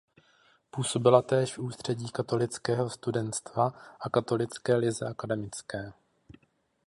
Působila 0.69 1.21
též 1.21 1.53
v 1.53 1.59
Ústředí 1.59 2.09
katolického 2.11 2.89
studentstva 2.89 3.73
a 3.99 4.09
Katolické 4.09 4.75
lize 4.75 5.05
akademické. 5.05 5.93